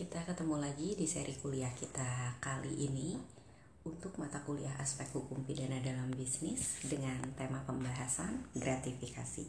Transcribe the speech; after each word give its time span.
Kita 0.00 0.24
ketemu 0.24 0.56
lagi 0.56 0.96
di 0.96 1.04
seri 1.04 1.36
kuliah 1.36 1.76
kita 1.76 2.40
kali 2.40 2.88
ini 2.88 3.20
untuk 3.84 4.16
mata 4.16 4.40
kuliah 4.48 4.72
aspek 4.80 5.04
hukum 5.12 5.44
pidana 5.44 5.76
dalam 5.76 6.08
bisnis 6.16 6.80
dengan 6.88 7.20
tema 7.36 7.60
pembahasan 7.68 8.48
gratifikasi. 8.56 9.44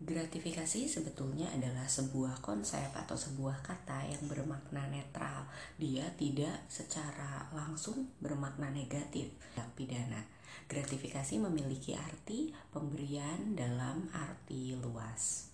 Gratifikasi 0.00 0.80
sebetulnya 0.88 1.52
adalah 1.52 1.84
sebuah 1.84 2.40
konsep 2.40 2.88
atau 2.96 3.20
sebuah 3.20 3.60
kata 3.60 4.08
yang 4.08 4.24
bermakna 4.24 4.88
netral. 4.88 5.44
Dia 5.76 6.08
tidak 6.16 6.56
secara 6.72 7.52
langsung 7.52 8.16
bermakna 8.16 8.72
negatif 8.72 9.28
dalam 9.52 9.68
pidana. 9.76 10.24
Gratifikasi 10.72 11.36
memiliki 11.36 11.92
arti 11.92 12.48
pemberian 12.72 13.52
dalam 13.52 14.08
arti 14.16 14.72
luas 14.80 15.51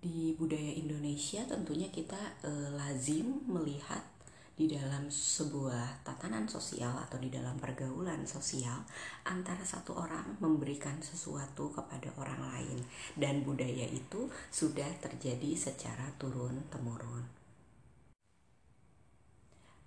di 0.00 0.32
budaya 0.32 0.72
Indonesia 0.72 1.44
tentunya 1.44 1.92
kita 1.92 2.18
e, 2.40 2.50
lazim 2.72 3.44
melihat 3.44 4.00
di 4.56 4.68
dalam 4.68 5.08
sebuah 5.08 6.04
tatanan 6.04 6.44
sosial 6.44 6.92
atau 6.92 7.16
di 7.16 7.32
dalam 7.32 7.56
pergaulan 7.56 8.28
sosial 8.28 8.84
antara 9.24 9.64
satu 9.64 9.96
orang 9.96 10.36
memberikan 10.36 11.00
sesuatu 11.00 11.72
kepada 11.72 12.12
orang 12.20 12.40
lain 12.44 12.78
dan 13.16 13.40
budaya 13.40 13.88
itu 13.88 14.28
sudah 14.52 14.88
terjadi 15.00 15.56
secara 15.56 16.12
turun 16.20 16.60
temurun. 16.68 17.39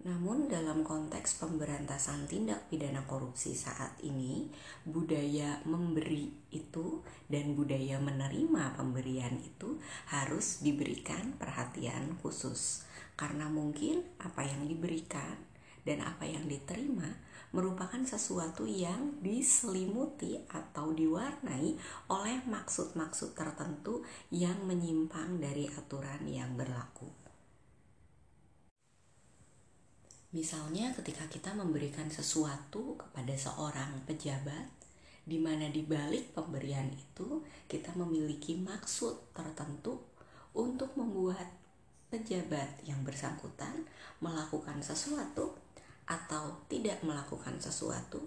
Namun 0.04 0.52
dalam 0.52 0.84
konteks 0.84 1.40
pemberantasan 1.40 2.28
tindak 2.28 2.68
pidana 2.68 3.08
korupsi 3.08 3.56
saat 3.56 3.96
ini, 4.04 4.52
budaya 4.84 5.64
memberi 5.64 6.28
itu 6.52 7.00
dan 7.32 7.56
budaya 7.56 8.04
menerima 8.04 8.76
pemberian 8.76 9.40
itu 9.40 9.80
harus 10.12 10.60
diberikan 10.60 11.40
perhatian 11.40 12.20
khusus. 12.20 12.84
Karena 13.16 13.48
mungkin 13.48 14.04
apa 14.20 14.44
yang 14.44 14.68
diberikan 14.68 15.40
dan 15.88 16.04
apa 16.04 16.28
yang 16.28 16.52
diterima 16.52 17.08
merupakan 17.56 18.04
sesuatu 18.04 18.68
yang 18.68 19.24
diselimuti 19.24 20.36
atau 20.52 20.92
diwarnai 20.92 21.80
oleh 22.12 22.38
maksud-maksud 22.44 23.40
tertentu 23.40 24.04
yang 24.36 24.68
menyimpang 24.68 25.40
dari 25.40 25.72
aturan 25.72 26.28
yang 26.28 26.60
berlaku. 26.60 27.23
Misalnya 30.34 30.90
ketika 30.98 31.30
kita 31.30 31.54
memberikan 31.54 32.10
sesuatu 32.10 32.98
kepada 32.98 33.38
seorang 33.38 34.02
pejabat, 34.10 34.66
di 35.24 35.38
mana 35.38 35.70
di 35.70 35.86
balik 35.86 36.34
pemberian 36.34 36.90
itu 36.92 37.46
kita 37.70 37.94
memiliki 37.96 38.58
maksud 38.60 39.32
tertentu 39.32 40.02
untuk 40.58 40.92
membuat 41.00 41.48
pejabat 42.10 42.82
yang 42.84 43.00
bersangkutan 43.06 43.86
melakukan 44.20 44.84
sesuatu 44.84 45.56
atau 46.10 46.66
tidak 46.68 47.00
melakukan 47.06 47.56
sesuatu 47.62 48.20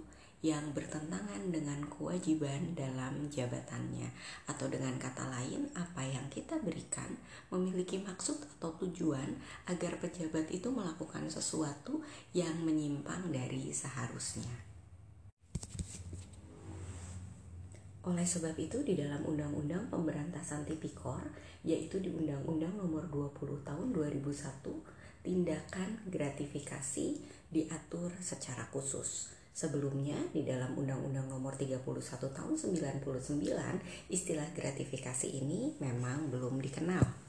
yang 0.47 0.71
bertentangan 0.71 1.51
dengan 1.51 1.83
kewajiban 1.91 2.79
dalam 2.79 3.27
jabatannya 3.27 4.15
atau 4.47 4.71
dengan 4.71 4.95
kata 4.95 5.27
lain 5.27 5.67
apa 5.75 6.07
yang 6.07 6.23
kita 6.31 6.63
berikan 6.63 7.19
memiliki 7.51 7.99
maksud 7.99 8.39
atau 8.55 8.71
tujuan 8.79 9.43
agar 9.67 9.99
pejabat 9.99 10.47
itu 10.55 10.71
melakukan 10.71 11.27
sesuatu 11.27 11.99
yang 12.31 12.55
menyimpang 12.63 13.35
dari 13.35 13.75
seharusnya. 13.75 14.55
Oleh 18.07 18.23
sebab 18.23 18.55
itu 18.55 18.87
di 18.87 18.95
dalam 18.95 19.27
Undang-Undang 19.27 19.91
Pemberantasan 19.91 20.63
Tipikor 20.63 21.27
yaitu 21.67 21.99
di 21.99 22.15
Undang-Undang 22.15 22.79
Nomor 22.79 23.11
20 23.11 23.67
Tahun 23.67 23.89
2001 23.91 25.27
tindakan 25.27 26.07
gratifikasi 26.07 27.19
diatur 27.51 28.15
secara 28.23 28.63
khusus 28.71 29.35
Sebelumnya 29.57 30.21
di 30.37 30.45
dalam 30.45 30.77
Undang-Undang 30.77 31.33
Nomor 31.33 31.57
31 31.57 31.81
Tahun 32.29 32.55
99 32.61 33.09
istilah 34.13 34.53
gratifikasi 34.53 35.33
ini 35.33 35.73
memang 35.81 36.29
belum 36.29 36.61
dikenal. 36.61 37.26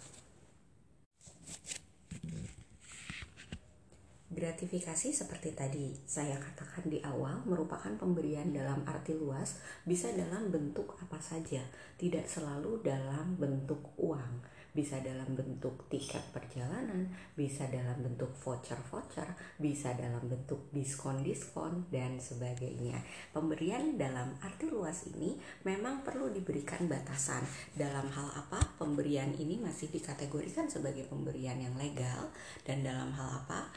Gratifikasi 4.37 5.17
seperti 5.17 5.57
tadi 5.57 5.97
saya 6.05 6.37
katakan 6.37 6.85
di 6.85 7.01
awal 7.01 7.41
merupakan 7.49 7.89
pemberian 7.97 8.53
dalam 8.53 8.85
arti 8.85 9.17
luas 9.17 9.57
bisa 9.81 10.13
dalam 10.13 10.53
bentuk 10.53 10.93
apa 11.01 11.17
saja, 11.17 11.65
tidak 11.97 12.29
selalu 12.29 12.77
dalam 12.85 13.33
bentuk 13.41 13.97
uang 13.97 14.45
bisa 14.77 15.01
dalam 15.01 15.33
bentuk 15.33 15.89
tiket 15.89 16.21
perjalanan, 16.29 17.09
bisa 17.33 17.65
dalam 17.65 17.97
bentuk 18.05 18.29
voucher-voucher, 18.37 19.25
bisa 19.57 19.97
dalam 19.97 20.21
bentuk 20.29 20.69
diskon-diskon, 20.69 21.89
dan 21.89 22.21
sebagainya. 22.21 23.01
Pemberian 23.33 23.97
dalam 23.97 24.37
arti 24.37 24.69
luas 24.69 25.09
ini 25.09 25.33
memang 25.65 26.05
perlu 26.05 26.29
diberikan 26.29 26.85
batasan. 26.85 27.41
Dalam 27.73 28.05
hal 28.13 28.29
apa 28.37 28.61
pemberian 28.77 29.33
ini 29.33 29.57
masih 29.57 29.89
dikategorikan 29.89 30.69
sebagai 30.69 31.09
pemberian 31.09 31.57
yang 31.57 31.73
legal, 31.73 32.29
dan 32.61 32.85
dalam 32.85 33.09
hal 33.17 33.41
apa 33.41 33.73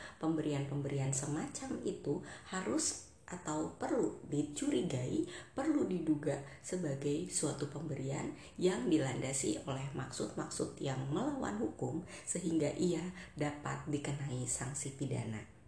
pemberian-pemberian 0.51 1.15
semacam 1.15 1.79
itu 1.87 2.19
harus 2.51 3.07
atau 3.31 3.79
perlu 3.79 4.19
dicurigai, 4.27 5.23
perlu 5.55 5.87
diduga 5.87 6.43
sebagai 6.59 7.31
suatu 7.31 7.71
pemberian 7.71 8.35
yang 8.59 8.91
dilandasi 8.91 9.63
oleh 9.71 9.87
maksud-maksud 9.95 10.83
yang 10.83 10.99
melawan 11.15 11.55
hukum 11.63 12.03
sehingga 12.27 12.75
ia 12.75 13.15
dapat 13.39 13.87
dikenai 13.87 14.43
sanksi 14.51 14.99
pidana. 14.99 15.60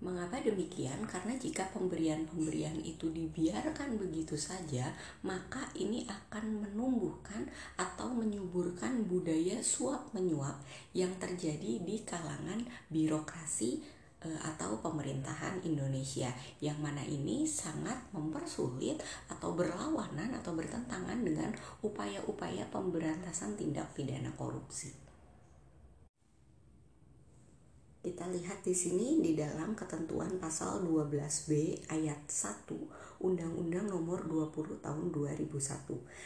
Mengapa 0.00 0.40
demikian? 0.40 1.04
Karena 1.04 1.36
jika 1.36 1.68
pemberian-pemberian 1.76 2.80
itu 2.80 3.12
dibiarkan 3.12 4.00
begitu 4.00 4.32
saja, 4.34 4.96
maka 5.20 5.68
ini 5.76 6.08
akan 6.08 6.64
menumbuhkan 6.64 7.44
atau 7.76 8.08
menyuburkan 8.08 9.04
budaya 9.04 9.60
suap 9.60 10.08
menyuap 10.16 10.56
yang 10.96 11.12
terjadi 11.20 11.84
di 11.84 12.00
kalangan 12.08 12.64
birokrasi 12.88 14.00
Eh, 14.20 14.40
atau 14.44 14.76
pemerintahan 14.84 15.64
Indonesia 15.64 16.28
yang 16.60 16.76
mana 16.76 17.00
ini 17.00 17.48
sangat 17.48 17.96
mempersulit 18.12 19.00
atau 19.32 19.56
berlawanan 19.56 20.36
atau 20.36 20.52
bertentangan 20.52 21.24
dengan 21.24 21.48
upaya-upaya 21.80 22.68
pemberantasan 22.68 23.56
tindak 23.56 23.88
pidana 23.96 24.28
korupsi. 24.36 25.09
Kita 28.00 28.24
lihat 28.32 28.64
di 28.64 28.72
sini 28.72 29.20
di 29.20 29.36
dalam 29.36 29.76
ketentuan 29.76 30.40
pasal 30.40 30.80
12B 30.88 31.84
ayat 31.92 32.32
1 32.32 33.20
Undang-Undang 33.20 33.92
Nomor 33.92 34.24
20 34.24 34.80
Tahun 34.80 35.06
2001 35.12 35.52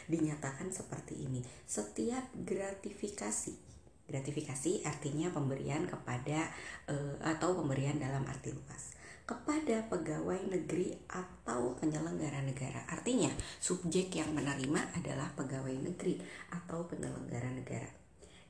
dinyatakan 0.06 0.70
seperti 0.70 1.26
ini. 1.26 1.42
Setiap 1.66 2.30
gratifikasi 2.30 3.58
Gratifikasi 4.06 4.86
artinya 4.86 5.34
pemberian 5.34 5.90
kepada 5.90 6.46
uh, 6.86 7.18
atau 7.26 7.58
pemberian 7.58 7.98
dalam 7.98 8.22
arti 8.30 8.54
luas 8.54 8.94
kepada 9.24 9.88
pegawai 9.88 10.52
negeri 10.52 10.92
atau 11.08 11.72
penyelenggara 11.80 12.44
negara. 12.44 12.84
Artinya, 12.92 13.32
subjek 13.56 14.12
yang 14.12 14.36
menerima 14.36 14.92
adalah 14.92 15.32
pegawai 15.32 15.72
negeri 15.80 16.20
atau 16.52 16.84
penyelenggara 16.84 17.48
negara. 17.56 18.03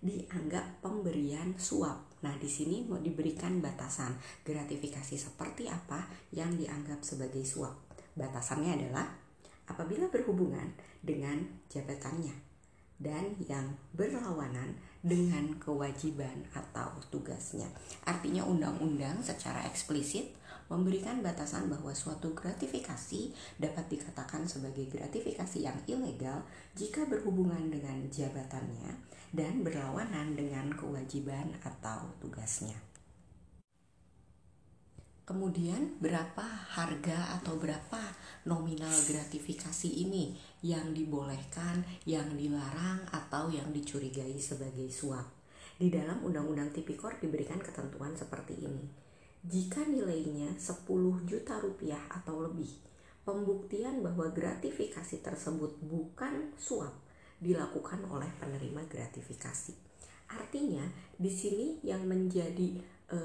Dianggap 0.05 0.85
pemberian 0.85 1.57
suap. 1.57 2.21
Nah, 2.21 2.37
di 2.37 2.49
sini 2.49 2.85
mau 2.85 3.01
diberikan 3.01 3.65
batasan 3.65 4.13
gratifikasi 4.45 5.17
seperti 5.17 5.65
apa 5.73 6.05
yang 6.37 6.53
dianggap 6.53 7.01
sebagai 7.01 7.41
suap. 7.41 7.73
Batasannya 8.13 8.85
adalah 8.85 9.09
apabila 9.65 10.13
berhubungan 10.13 10.77
dengan 11.01 11.41
jabatannya 11.73 12.54
dan 13.03 13.35
yang 13.51 13.75
berlawanan 13.93 14.79
dengan 15.05 15.59
kewajiban 15.61 16.47
atau 16.55 16.95
tugasnya. 17.11 17.67
Artinya 18.07 18.47
undang-undang 18.47 19.21
secara 19.21 19.67
eksplisit 19.69 20.33
memberikan 20.73 21.21
batasan 21.21 21.69
bahwa 21.69 21.93
suatu 21.93 22.33
gratifikasi 22.33 23.37
dapat 23.61 23.85
dikatakan 23.93 24.49
sebagai 24.49 24.89
gratifikasi 24.89 25.61
yang 25.61 25.77
ilegal 25.85 26.41
jika 26.73 27.05
berhubungan 27.05 27.69
dengan 27.69 28.09
jabatannya 28.09 28.97
dan 29.37 29.61
berlawanan 29.61 30.33
dengan 30.33 30.73
kewajiban 30.73 31.53
atau 31.61 32.09
tugasnya. 32.23 32.94
Kemudian 35.25 35.97
berapa 36.05 36.45
harga 36.45 37.41
atau 37.41 37.57
berapa 37.57 38.13
nominal 38.45 38.93
gratifikasi 39.09 39.89
ini 39.89 40.37
yang 40.61 40.93
dibolehkan, 40.93 41.81
yang 42.05 42.29
dilarang 42.37 43.01
atau 43.09 43.49
yang 43.49 43.73
dicurigai 43.73 44.37
sebagai 44.37 44.85
suap. 44.93 45.25
Di 45.81 45.89
dalam 45.89 46.21
Undang-Undang 46.29 46.77
Tipikor 46.77 47.17
diberikan 47.25 47.57
ketentuan 47.57 48.13
seperti 48.13 48.69
ini. 48.69 48.85
Jika 49.49 49.89
nilainya 49.89 50.61
10 50.61 50.85
juta 51.25 51.57
rupiah 51.57 52.05
atau 52.13 52.45
lebih, 52.45 52.69
pembuktian 53.25 54.05
bahwa 54.05 54.29
gratifikasi 54.29 55.25
tersebut 55.25 55.81
bukan 55.81 56.53
suap 56.61 56.93
dilakukan 57.41 58.05
oleh 58.13 58.29
penerima 58.37 58.85
gratifikasi. 58.93 59.73
Artinya, 60.29 60.85
di 61.17 61.29
sini 61.33 61.81
yang 61.85 62.05
menjadi 62.09 62.77
e, 63.09 63.19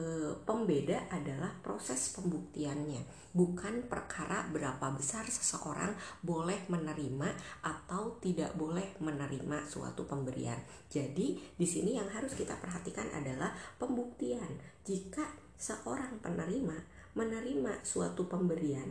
pembeda 0.44 1.08
adalah 1.08 1.56
proses 1.64 2.12
pembuktiannya, 2.16 3.32
bukan 3.32 3.88
perkara 3.88 4.48
berapa 4.52 4.92
besar 4.96 5.24
seseorang 5.28 5.96
boleh 6.26 6.68
menerima 6.68 7.30
atau 7.64 8.20
tidak 8.20 8.56
boleh 8.60 9.00
menerima 9.00 9.66
suatu 9.68 10.04
pemberian. 10.04 10.60
Jadi, 10.92 11.40
di 11.56 11.68
sini 11.68 11.96
yang 11.96 12.10
harus 12.12 12.36
kita 12.36 12.60
perhatikan 12.60 13.08
adalah 13.16 13.56
pembuktian. 13.80 14.60
Jika 14.84 15.24
seorang 15.60 16.24
penerima 16.24 17.00
menerima 17.18 17.84
suatu 17.84 18.30
pemberian 18.32 18.88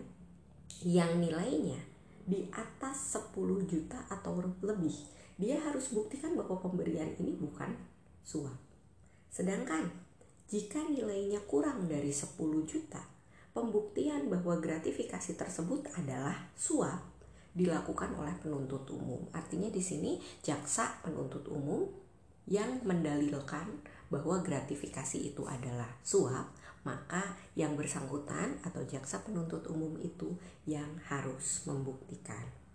yang 0.85 1.17
nilainya 1.17 1.81
di 2.29 2.45
atas 2.53 3.17
10 3.17 3.65
juta 3.65 4.05
atau 4.13 4.37
lebih, 4.61 4.93
dia 5.41 5.57
harus 5.65 5.95
buktikan 5.97 6.37
bahwa 6.37 6.61
pemberian 6.61 7.09
ini 7.17 7.33
bukan 7.41 7.73
suap. 8.21 8.59
Sedangkan 9.33 10.08
jika 10.49 10.81
nilainya 10.81 11.45
kurang 11.45 11.93
dari 11.93 12.09
10 12.09 12.41
juta, 12.65 13.05
pembuktian 13.53 14.33
bahwa 14.33 14.57
gratifikasi 14.57 15.37
tersebut 15.37 15.93
adalah 15.93 16.49
suap 16.57 17.05
dilakukan 17.53 18.17
oleh 18.17 18.33
penuntut 18.41 18.89
umum. 18.89 19.29
Artinya 19.37 19.69
di 19.69 19.85
sini 19.85 20.17
jaksa 20.41 21.05
penuntut 21.05 21.45
umum 21.53 21.85
yang 22.49 22.81
mendalilkan 22.81 23.69
bahwa 24.09 24.41
gratifikasi 24.41 25.21
itu 25.21 25.45
adalah 25.45 26.01
suap, 26.01 26.49
maka 26.89 27.37
yang 27.53 27.77
bersangkutan 27.77 28.57
atau 28.65 28.81
jaksa 28.89 29.21
penuntut 29.21 29.69
umum 29.69 30.01
itu 30.01 30.33
yang 30.65 30.97
harus 31.13 31.69
membuktikan. 31.69 32.68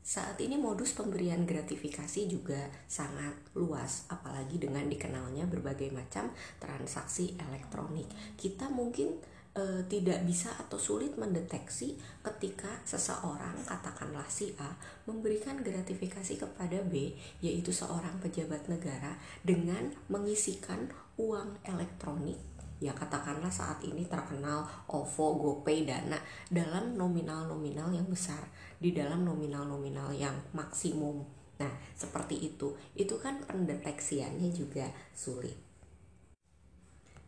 Saat 0.00 0.40
ini 0.40 0.56
modus 0.56 0.96
pemberian 0.96 1.44
gratifikasi 1.44 2.24
juga 2.24 2.72
sangat 2.88 3.36
luas, 3.52 4.08
apalagi 4.08 4.56
dengan 4.56 4.88
dikenalnya 4.88 5.44
berbagai 5.44 5.92
macam 5.92 6.32
transaksi 6.56 7.36
elektronik. 7.36 8.08
Kita 8.34 8.72
mungkin 8.72 9.20
e, 9.52 9.84
tidak 9.86 10.24
bisa 10.24 10.56
atau 10.56 10.80
sulit 10.80 11.20
mendeteksi 11.20 12.00
ketika 12.24 12.80
seseorang, 12.88 13.60
katakanlah 13.68 14.26
si 14.32 14.56
A, 14.56 14.72
memberikan 15.04 15.60
gratifikasi 15.60 16.40
kepada 16.40 16.80
B, 16.80 17.12
yaitu 17.44 17.70
seorang 17.70 18.16
pejabat 18.24 18.72
negara, 18.72 19.20
dengan 19.44 19.92
mengisikan 20.08 20.88
uang 21.20 21.60
elektronik 21.68 22.40
ya 22.80 22.96
katakanlah 22.96 23.52
saat 23.52 23.84
ini 23.84 24.08
terkenal 24.08 24.64
OVO, 24.88 25.36
GoPay, 25.36 25.84
Dana 25.84 26.16
dalam 26.48 26.96
nominal-nominal 26.96 27.92
yang 27.92 28.08
besar 28.08 28.40
di 28.80 28.96
dalam 28.96 29.22
nominal-nominal 29.28 30.16
yang 30.16 30.34
maksimum. 30.56 31.20
Nah, 31.60 31.72
seperti 31.92 32.40
itu. 32.40 32.72
Itu 32.96 33.20
kan 33.20 33.44
pendeteksiannya 33.44 34.48
juga 34.48 34.88
sulit. 35.12 35.52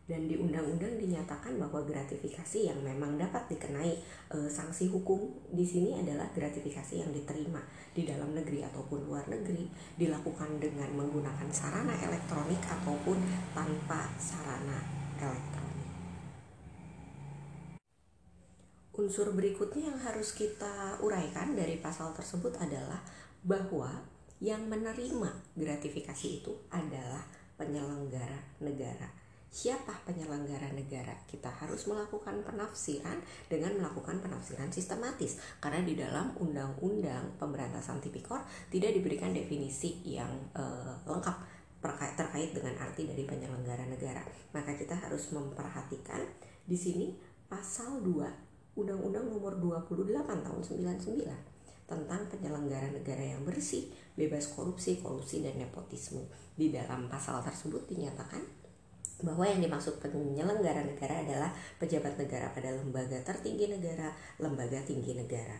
Dan 0.02 0.26
di 0.26 0.34
undang-undang 0.34 0.98
dinyatakan 0.98 1.62
bahwa 1.62 1.78
gratifikasi 1.86 2.68
yang 2.68 2.80
memang 2.82 3.14
dapat 3.16 3.46
dikenai 3.54 3.92
e, 4.34 4.50
sanksi 4.50 4.90
hukum 4.90 5.30
di 5.54 5.62
sini 5.62 5.94
adalah 5.94 6.26
gratifikasi 6.34 7.00
yang 7.06 7.14
diterima 7.14 7.62
di 7.94 8.02
dalam 8.02 8.34
negeri 8.34 8.66
ataupun 8.66 9.06
luar 9.06 9.30
negeri 9.30 9.70
dilakukan 9.94 10.58
dengan 10.58 10.90
menggunakan 10.98 11.48
sarana 11.54 11.94
elektronik 12.02 12.60
ataupun 12.66 13.14
tanpa 13.54 14.10
sarana 14.18 15.01
Unsur 18.92 19.32
berikutnya 19.32 19.88
yang 19.88 20.00
harus 20.04 20.36
kita 20.36 21.00
uraikan 21.00 21.56
dari 21.56 21.80
pasal 21.80 22.12
tersebut 22.12 22.54
adalah 22.60 23.00
bahwa 23.42 24.04
yang 24.42 24.66
menerima 24.68 25.54
gratifikasi 25.54 26.42
itu 26.42 26.52
adalah 26.68 27.24
penyelenggara 27.54 28.58
negara. 28.60 29.08
Siapa 29.52 29.92
penyelenggara 30.08 30.72
negara? 30.72 31.12
Kita 31.28 31.52
harus 31.52 31.84
melakukan 31.84 32.40
penafsiran 32.40 33.20
dengan 33.52 33.76
melakukan 33.76 34.18
penafsiran 34.24 34.72
sistematis 34.72 35.36
karena 35.60 35.84
di 35.84 35.92
dalam 35.92 36.32
Undang-Undang 36.40 37.36
Pemberantasan 37.36 38.00
Tipikor 38.00 38.40
tidak 38.72 38.96
diberikan 38.96 39.36
definisi 39.36 40.00
yang 40.08 40.32
uh, 40.56 40.96
lengkap 41.04 41.61
terkait 41.82 42.54
dengan 42.54 42.78
arti 42.78 43.10
dari 43.10 43.26
penyelenggara 43.26 43.84
negara. 43.90 44.22
Maka 44.54 44.78
kita 44.78 44.94
harus 44.94 45.34
memperhatikan 45.34 46.22
di 46.62 46.78
sini 46.78 47.10
pasal 47.50 48.00
2 48.00 48.78
Undang-Undang 48.78 49.26
Nomor 49.28 49.58
28 49.58 50.24
Tahun 50.24 50.62
99 50.62 51.52
tentang 51.84 52.22
penyelenggara 52.32 52.88
negara 52.88 53.20
yang 53.20 53.44
bersih, 53.44 53.92
bebas 54.16 54.48
korupsi, 54.56 55.02
kolusi 55.02 55.44
dan 55.44 55.60
nepotisme. 55.60 56.24
Di 56.56 56.72
dalam 56.72 57.10
pasal 57.10 57.44
tersebut 57.44 57.84
dinyatakan 57.90 58.40
bahwa 59.22 59.44
yang 59.44 59.60
dimaksud 59.60 60.00
penyelenggara 60.00 60.82
negara 60.82 61.20
adalah 61.20 61.50
pejabat 61.76 62.16
negara 62.16 62.48
pada 62.50 62.72
lembaga 62.72 63.20
tertinggi 63.22 63.70
negara, 63.70 64.08
lembaga 64.40 64.80
tinggi 64.82 65.14
negara, 65.14 65.54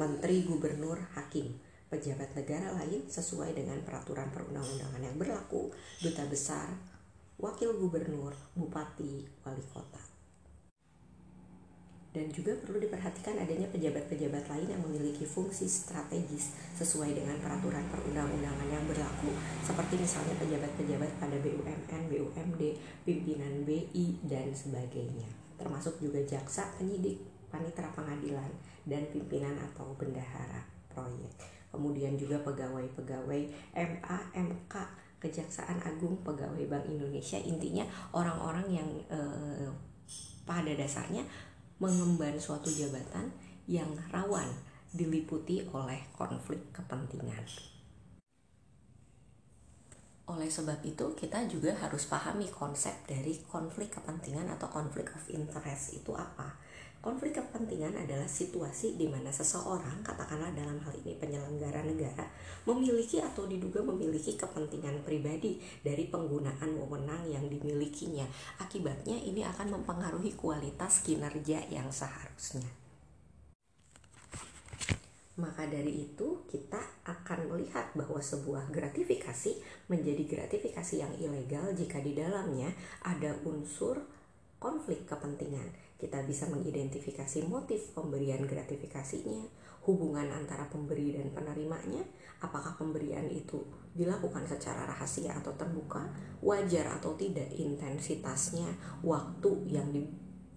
menteri, 0.00 0.42
gubernur, 0.48 0.98
hakim, 1.14 1.52
pejabat 1.88 2.34
negara 2.34 2.74
lain 2.74 3.06
sesuai 3.06 3.54
dengan 3.54 3.78
peraturan 3.84 4.30
perundang-undangan 4.32 5.02
yang 5.02 5.16
berlaku, 5.20 5.70
duta 6.00 6.24
besar, 6.26 6.72
wakil 7.38 7.76
gubernur, 7.78 8.34
bupati, 8.54 9.26
wali 9.44 9.64
kota. 9.70 10.02
Dan 12.14 12.30
juga 12.30 12.54
perlu 12.54 12.78
diperhatikan 12.78 13.42
adanya 13.42 13.66
pejabat-pejabat 13.74 14.46
lain 14.46 14.70
yang 14.70 14.82
memiliki 14.86 15.26
fungsi 15.26 15.66
strategis 15.66 16.54
sesuai 16.78 17.10
dengan 17.10 17.34
peraturan 17.42 17.82
perundang-undangan 17.90 18.70
yang 18.70 18.86
berlaku. 18.86 19.34
Seperti 19.66 19.98
misalnya 19.98 20.38
pejabat-pejabat 20.38 21.10
pada 21.18 21.34
BUMN, 21.42 22.02
BUMD, 22.06 22.62
pimpinan 23.02 23.66
BI 23.66 24.22
dan 24.30 24.54
sebagainya. 24.54 25.26
Termasuk 25.58 25.98
juga 25.98 26.22
jaksa, 26.22 26.70
penyidik, 26.78 27.18
panitera 27.50 27.90
pengadilan 27.90 28.50
dan 28.86 29.10
pimpinan 29.10 29.58
atau 29.58 29.98
bendahara 29.98 30.62
proyek 30.94 31.34
kemudian 31.74 32.14
juga 32.14 32.38
pegawai-pegawai 32.46 33.42
MA, 33.74 34.18
MK, 34.30 34.74
Kejaksaan 35.18 35.82
Agung, 35.82 36.22
pegawai 36.22 36.62
Bank 36.70 36.86
Indonesia 36.86 37.40
intinya 37.42 37.82
orang-orang 38.14 38.66
yang 38.70 38.88
eh, 39.10 39.68
pada 40.46 40.72
dasarnya 40.76 41.26
mengemban 41.82 42.38
suatu 42.38 42.70
jabatan 42.70 43.32
yang 43.66 43.88
rawan 44.12 44.46
diliputi 44.94 45.66
oleh 45.74 46.06
konflik 46.14 46.70
kepentingan. 46.70 47.73
Oleh 50.34 50.50
sebab 50.50 50.82
itu, 50.82 51.14
kita 51.14 51.46
juga 51.46 51.70
harus 51.78 52.10
pahami 52.10 52.50
konsep 52.50 52.90
dari 53.06 53.38
konflik 53.46 53.94
kepentingan 53.94 54.50
atau 54.58 54.66
konflik 54.66 55.14
of 55.14 55.22
interest 55.30 55.94
itu 55.94 56.10
apa. 56.10 56.58
Konflik 56.98 57.38
kepentingan 57.38 57.94
adalah 57.94 58.26
situasi 58.26 58.98
di 58.98 59.06
mana 59.06 59.30
seseorang, 59.30 60.02
katakanlah 60.02 60.50
dalam 60.56 60.80
hal 60.82 60.90
ini 61.04 61.14
penyelenggara 61.20 61.86
negara, 61.86 62.26
memiliki 62.66 63.22
atau 63.22 63.46
diduga 63.46 63.84
memiliki 63.84 64.34
kepentingan 64.34 65.06
pribadi 65.06 65.60
dari 65.84 66.10
penggunaan 66.10 66.74
wewenang 66.82 67.28
yang 67.30 67.46
dimilikinya. 67.46 68.26
Akibatnya 68.58 69.20
ini 69.20 69.46
akan 69.46 69.78
mempengaruhi 69.78 70.34
kualitas 70.34 71.04
kinerja 71.06 71.62
yang 71.70 71.92
seharusnya. 71.94 72.83
Maka 75.34 75.66
dari 75.66 76.06
itu 76.06 76.46
kita 76.46 76.78
akan 77.02 77.50
melihat 77.50 77.90
bahwa 77.98 78.22
sebuah 78.22 78.70
gratifikasi 78.70 79.58
menjadi 79.90 80.22
gratifikasi 80.22 80.94
yang 81.02 81.10
ilegal 81.18 81.74
jika 81.74 81.98
di 81.98 82.14
dalamnya 82.14 82.70
ada 83.02 83.34
unsur 83.42 83.98
konflik 84.62 85.04
kepentingan. 85.10 85.74
Kita 85.98 86.22
bisa 86.22 86.46
mengidentifikasi 86.46 87.44
motif 87.50 87.90
pemberian 87.98 88.46
gratifikasinya, 88.46 89.44
hubungan 89.84 90.30
antara 90.30 90.70
pemberi 90.70 91.18
dan 91.18 91.34
penerimanya, 91.34 92.06
apakah 92.40 92.78
pemberian 92.78 93.26
itu 93.28 93.60
dilakukan 93.92 94.46
secara 94.48 94.86
rahasia 94.86 95.34
atau 95.34 95.52
terbuka, 95.58 96.08
wajar 96.40 96.94
atau 96.96 97.18
tidak 97.18 97.50
intensitasnya, 97.52 98.70
waktu 99.02 99.50
yang 99.68 99.90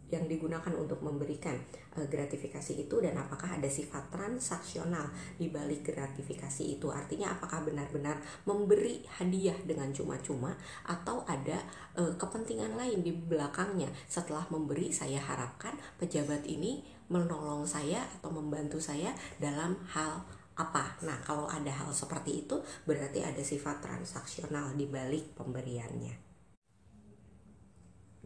yang 0.07 0.25
digunakan 0.25 0.71
untuk 0.75 1.03
memberikan 1.03 1.55
uh, 1.99 2.07
gratifikasi 2.07 2.87
itu 2.87 2.95
dan 3.03 3.19
apakah 3.19 3.59
ada 3.59 3.67
sifat 3.67 4.07
transaksional 4.07 5.11
di 5.35 5.51
balik 5.51 5.87
gratifikasi 5.91 6.79
itu 6.79 6.87
artinya 6.91 7.35
apakah 7.35 7.67
benar-benar 7.67 8.19
memberi 8.47 9.03
hadiah 9.19 9.57
dengan 9.67 9.91
cuma-cuma 9.91 10.55
atau 10.87 11.27
ada 11.27 11.59
uh, 11.99 12.13
kepentingan 12.15 12.79
lain 12.79 13.03
di 13.03 13.11
belakangnya 13.11 13.91
setelah 14.07 14.47
memberi 14.47 14.93
saya 14.93 15.19
harapkan 15.19 15.75
pejabat 15.99 16.47
ini 16.47 16.83
menolong 17.07 17.63
saya 17.63 18.03
atau 18.19 18.31
membantu 18.31 18.79
saya 18.83 19.15
dalam 19.39 19.79
hal 19.95 20.23
apa. 20.57 20.97
Nah, 21.05 21.21
kalau 21.21 21.45
ada 21.45 21.69
hal 21.69 21.93
seperti 21.93 22.43
itu 22.43 22.57
berarti 22.83 23.21
ada 23.21 23.39
sifat 23.39 23.79
transaksional 23.79 24.73
di 24.73 24.89
balik 24.89 25.37
pemberiannya. 25.37 26.26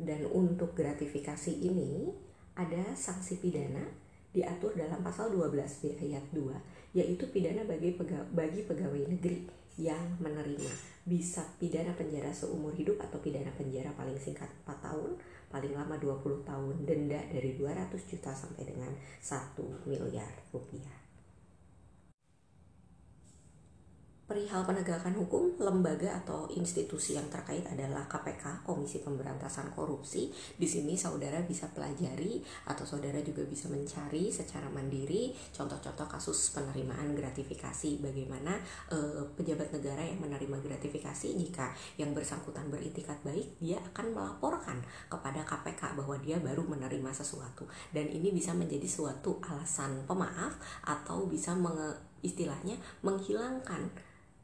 Dan 0.01 0.25
untuk 0.34 0.74
gratifikasi 0.74 1.53
ini 1.62 2.10
ada 2.58 2.98
sanksi 2.98 3.38
pidana 3.38 3.86
diatur 4.31 4.74
dalam 4.74 5.03
pasal 5.03 5.29
12B 5.36 6.01
ayat 6.01 6.25
2 6.34 6.98
yaitu 6.98 7.24
pidana 7.31 7.63
bagi 7.63 7.96
pegawai, 7.96 8.27
bagi 8.36 8.67
pegawai 8.67 9.08
negeri 9.08 9.48
yang 9.79 10.20
menerima 10.20 10.91
bisa 11.08 11.41
pidana 11.58 11.96
penjara 11.98 12.29
seumur 12.29 12.75
hidup 12.77 13.00
atau 13.01 13.17
pidana 13.24 13.50
penjara 13.58 13.89
paling 13.98 14.20
singkat 14.22 14.48
4 14.67 14.86
tahun, 14.86 15.17
paling 15.50 15.74
lama 15.74 15.98
20 15.98 16.46
tahun, 16.46 16.75
denda 16.86 17.22
dari 17.31 17.58
200 17.58 17.89
juta 18.05 18.31
sampai 18.36 18.70
dengan 18.70 18.91
1 19.17 19.89
miliar 19.89 20.29
rupiah. 20.53 21.00
Perihal 24.31 24.63
penegakan 24.63 25.11
hukum, 25.19 25.59
lembaga 25.59 26.07
atau 26.23 26.47
institusi 26.55 27.19
yang 27.19 27.27
terkait 27.27 27.67
adalah 27.67 28.07
KPK, 28.07 28.63
Komisi 28.63 29.03
Pemberantasan 29.03 29.75
Korupsi. 29.75 30.31
Di 30.55 30.63
sini 30.63 30.95
saudara 30.95 31.43
bisa 31.43 31.67
pelajari 31.67 32.39
atau 32.63 32.88
saudara 32.88 33.19
juga 33.19 33.43
bisa 33.43 33.67
mencari 33.67 34.31
secara 34.31 34.71
mandiri 34.71 35.35
contoh-contoh 35.51 36.07
kasus 36.07 36.55
penerimaan 36.55 37.11
gratifikasi. 37.11 38.00
Bagaimana 38.00 38.55
e, 38.88 39.19
pejabat 39.35 39.75
negara 39.75 40.00
yang 40.00 40.23
menerima 40.23 40.63
gratifikasi 40.63 41.35
jika 41.35 41.75
yang 42.00 42.15
bersangkutan 42.15 42.71
beritikat 42.71 43.19
baik, 43.27 43.59
dia 43.59 43.83
akan 43.91 44.15
melaporkan 44.15 44.79
kepada 45.11 45.43
KPK 45.43 46.00
bahwa 46.00 46.15
dia 46.23 46.39
baru 46.39 46.63
menerima 46.63 47.11
sesuatu. 47.11 47.67
Dan 47.91 48.07
ini 48.07 48.31
bisa 48.31 48.55
menjadi 48.55 48.88
suatu 48.88 49.43
alasan 49.43 50.07
pemaaf 50.07 50.55
atau 50.88 51.27
bisa 51.27 51.51
menge, 51.51 52.00
istilahnya 52.23 52.79
menghilangkan 53.03 53.91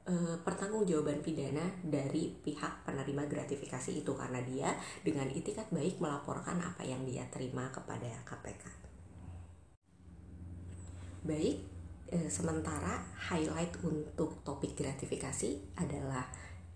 Eh, 0.08 0.40
pertanggungjawaban 0.40 1.20
pidana 1.20 1.68
dari 1.84 2.32
pihak 2.32 2.88
penerima 2.88 3.28
gratifikasi 3.28 3.92
itu 3.92 4.16
karena 4.16 4.40
dia 4.40 4.72
dengan 5.04 5.28
itikat 5.28 5.68
baik 5.68 6.00
melaporkan 6.00 6.64
apa 6.64 6.80
yang 6.88 7.04
dia 7.04 7.28
terima 7.28 7.68
kepada 7.76 8.08
KPK. 8.24 8.64
Baik, 11.28 11.60
e, 12.08 12.32
sementara 12.32 13.04
highlight 13.20 13.84
untuk 13.84 14.40
topik 14.48 14.80
gratifikasi 14.80 15.76
adalah 15.76 16.24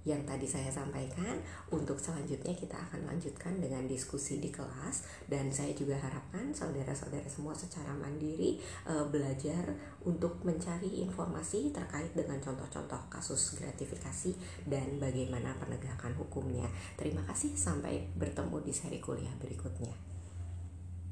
yang 0.03 0.21
tadi 0.25 0.49
saya 0.49 0.69
sampaikan. 0.69 1.37
Untuk 1.69 1.97
selanjutnya 2.01 2.53
kita 2.53 2.77
akan 2.77 3.07
lanjutkan 3.07 3.57
dengan 3.61 3.85
diskusi 3.85 4.41
di 4.41 4.49
kelas 4.49 5.07
dan 5.29 5.49
saya 5.53 5.71
juga 5.77 5.97
harapkan 5.97 6.51
saudara-saudara 6.51 7.27
semua 7.29 7.53
secara 7.55 7.93
mandiri 7.95 8.59
e, 8.85 8.93
belajar 9.07 9.71
untuk 10.03 10.41
mencari 10.41 11.01
informasi 11.05 11.71
terkait 11.71 12.11
dengan 12.17 12.41
contoh-contoh 12.41 13.07
kasus 13.07 13.57
gratifikasi 13.61 14.33
dan 14.67 14.99
bagaimana 14.99 15.55
penegakan 15.57 16.17
hukumnya. 16.17 16.67
Terima 16.97 17.21
kasih 17.29 17.53
sampai 17.55 18.09
bertemu 18.17 18.57
di 18.65 18.73
seri 18.73 18.99
kuliah 18.99 19.33
berikutnya. 19.39 20.10